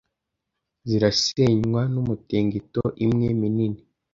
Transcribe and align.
Zirasenywa 0.87 1.81
nuImitingito 1.93 2.83
imwe 3.05 3.27
minini 3.39 3.79